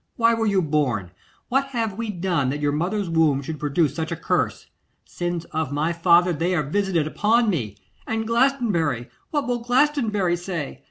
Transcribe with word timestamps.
Why 0.15 0.33
were 0.33 0.47
you 0.47 0.63
born? 0.63 1.11
What 1.49 1.65
have 1.67 1.95
we 1.95 2.09
done 2.09 2.49
that 2.49 2.59
your 2.59 2.71
mother's 2.71 3.07
womb 3.07 3.43
should 3.43 3.59
produce 3.59 3.93
such 3.93 4.11
a 4.11 4.15
curse? 4.15 4.65
Sins 5.05 5.45
of 5.51 5.71
my 5.71 5.93
father, 5.93 6.33
they 6.33 6.55
are 6.55 6.63
visited 6.63 7.05
upon 7.05 7.51
me! 7.51 7.77
And 8.07 8.25
Glastonbury, 8.25 9.11
what 9.29 9.45
will 9.45 9.59
Glastonbury 9.59 10.37
say? 10.37 10.79